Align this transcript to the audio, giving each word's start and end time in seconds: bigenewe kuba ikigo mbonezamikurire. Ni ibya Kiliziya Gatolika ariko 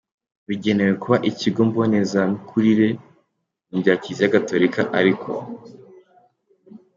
bigenewe 0.47 0.93
kuba 1.01 1.17
ikigo 1.29 1.61
mbonezamikurire. 1.69 2.87
Ni 3.69 3.75
ibya 3.79 3.95
Kiliziya 4.01 4.33
Gatolika 4.35 4.81
ariko 4.99 5.29